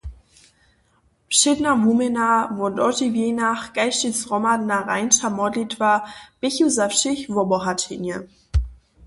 Wšědna 1.31 1.71
wuměna 1.83 2.29
wo 2.57 2.65
dožiwjenjach 2.77 3.63
kaž 3.75 3.93
tež 4.01 4.13
zhromadna 4.21 4.77
rańša 4.89 5.27
modlitwa 5.39 5.91
běchu 6.39 6.65
za 6.77 6.85
wšěch 6.91 7.21
wobohaćenje. 7.35 8.15